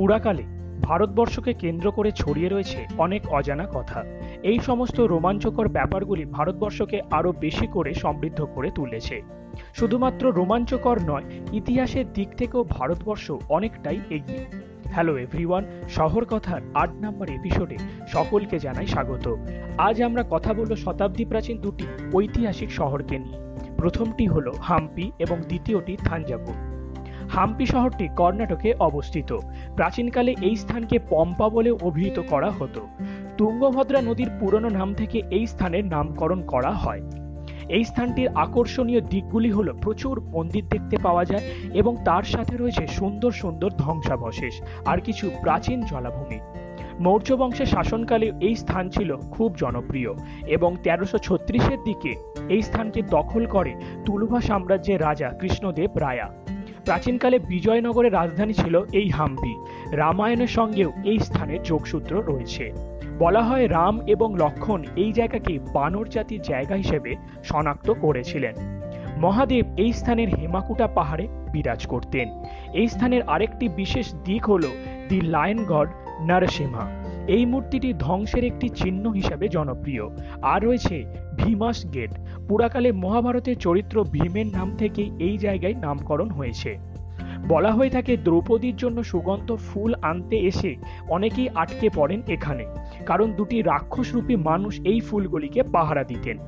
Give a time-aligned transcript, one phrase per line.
[0.00, 0.42] পুরাকালে
[0.82, 4.04] ভারতবর্ষকে কেন্দ্র করে ছড়িয়ে রয়েছে অনেক অজানা কথা।
[4.42, 9.22] এই সমস্ত রোমাঞ্চকর ব্যাপারগুলি ভারতবর্ষকে আরও বেশি করে সমৃদ্ধ করে তুলেছে।
[9.74, 11.22] শুধুমাত্র রোমাঞ্চকর নয়,
[11.52, 14.46] ইতিহাসের দিক থেকেও ভারতবর্ষ অনেকটাই এগিয়ে।
[14.84, 19.36] হ্যালো এভরিওয়ান শহর কথার আট নম্বর এপিসোডে সকলকে জানাই স্বাগত।
[19.78, 23.38] আজ আমরা কথা বলব শতাব্দী প্রাচীন দুটি ঐতিহাসিক শহরকে নিয়ে।
[23.76, 26.69] প্রথমটি হলো হাম্পি এবং দ্বিতীয়টি থাঞ্জাভুর।
[27.34, 29.30] হাম্পি শহরটি কর্ণাটকে অবস্থিত।
[29.76, 32.80] প্রাচীনকালে এই স্থানকে পম্পা বলে অভিহিত করা হতো।
[33.38, 37.02] তুঙ্গভদ্রা নদীর পুরনো নাম থেকে এই স্থানের নামকরণ করা হয়।
[37.68, 43.32] এই স্থানটির আকর্ষণীয় দিকগুলি হলো প্রচুর মন্দির দেখতে পাওয়া যায় এবং তার সাথে রয়েছে সুন্দর
[43.32, 44.54] সুন্দর ধ্বংসাবশেষ
[44.86, 46.38] আর কিছু প্রাচীন জলাভূমি।
[47.00, 50.10] মৌর্য বংশের শাসনকালে এই স্থান ছিল খুব জনপ্রিয়
[50.46, 52.12] এবং তেরোশো ছত্রিশের দিকে
[52.48, 53.72] এই স্থানকে দখল করে
[54.04, 56.28] তুলুভা সাম্রাজ্যের রাজা কৃষ্ণদেব রায়া।
[56.84, 59.54] প্রাচীনকালে বিজয়নগরের রাজধানী ছিল এই হাম্পি।
[59.92, 62.72] রামায়ণের সঙ্গেও এই স্থানের যোগসূত্র রয়েছে।
[63.18, 68.54] বলা হয় রাম এবং লক্ষণ এই জায়গাকে বানর জাতির জায়গা হিসেবে শনাক্ত করেছিলেন।
[69.18, 72.28] মহাদেব এই স্থানের হেমাকুটা পাহাড়ে বিরাজ করতেন।
[72.72, 74.62] এই স্থানের আরেকটি বিশেষ দিক হল
[75.08, 75.88] দি লায়ন গড
[76.26, 80.02] নরসিংহা। এই মূর্তিটি ধ্বংসের একটি চিহ্ন হিসাবে জনপ্রিয়।
[80.42, 81.04] আর রয়েছে
[81.36, 82.10] ভীমাস গেট।
[82.48, 86.78] পুরাকালে মহাভারতের চরিত্র ভীমের নাম থেকে এই জায়গায় নামকরণ হয়েছে।
[87.48, 90.76] বলা হয়ে থাকে দ্রৌপদীর জন্য সুগন্ধ ফুল আনতে এসে
[91.08, 92.66] অনেকেই আটকে পড়েন এখানে,
[93.06, 96.38] কারণ দুটি রাক্ষসরূপী মানুষ এই ফুলগুলিকে পাহারা দিতেন।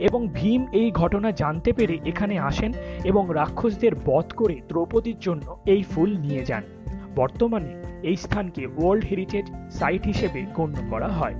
[0.00, 2.72] এবং ভীম এই ঘটনা জানতে পেরে এখানে আসেন
[3.04, 6.62] এবং রাক্ষসদের বধ করে দ্রৌপদীর জন্য এই ফুল নিয়ে যান।
[7.16, 11.34] বর্তমানে এই স্থানকে ওয়ার্ল্ড হেরিটেজ সাইট হিসেবে গণ্য করা হয়।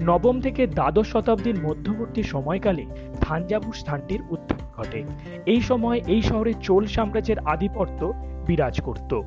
[0.00, 2.86] নবম থেকে দ্বাদশ শতাব্দীর মধ্যবর্তী সময়কালে
[3.20, 5.04] থাঞ্জাভুর স্থানটির উত্থান ঘটে।
[5.46, 8.12] এই সময় এই শহরে চোল সাম্রাজ্যের আধিপত্য
[8.46, 9.20] বিরাজ করত।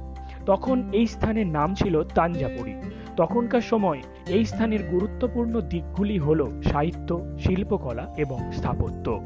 [0.46, 2.74] তখন এই স্থানের নাম ছিল তাঞ্জাপুরি
[3.18, 9.22] তখনকার সময় এই স্থানের গুরুত্বপূর্ণ দিকগুলি হল সাহিত্য, শিল্পকলা এবং স্থাপত্য।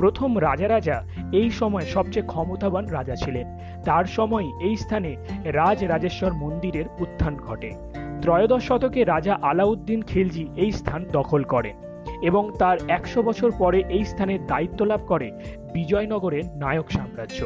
[0.00, 0.96] প্রথম রাজা রাজা
[1.32, 3.46] এই সময় সবচেয়ে ক্ষমতাবান রাজা ছিলেন।
[3.84, 5.10] তার সময় এই স্থানে
[5.58, 7.70] রাজ রাজেশ্বর মন্দিরের উত্থান ঘটে।
[8.22, 11.76] ত্রয়োদশ শতকে রাজা আলাউদ্দিন খিলজি এই স্থান দখল করেন
[12.22, 15.28] এবং তার একশো বছর পরে এই স্থানে দায়িত্ব লাভ করে
[15.74, 17.40] বিজয়নগরের নায়ক সাম্রাজ্য।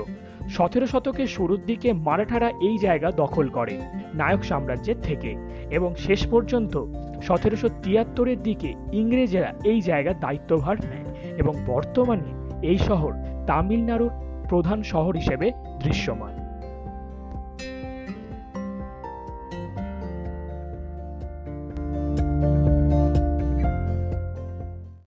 [0.48, 3.74] সতেরো শতকের শুরুর দিকে মারাঠারা এই জায়গা দখল করে
[4.14, 5.30] নায়ক সাম্রাজ্যের থেকে
[5.70, 6.74] এবং শেষ পর্যন্ত
[7.22, 13.12] সতেরোশো তিয়াত্তরের দিকে ইংরেজেরা এই জায়গার দায়িত্বভার নেয় এবং বর্তমানে এই শহর
[13.46, 14.12] তামিলনাড়ুর
[14.48, 15.46] প্রধান শহর হিসেবে
[15.78, 16.43] দৃশ্যমান।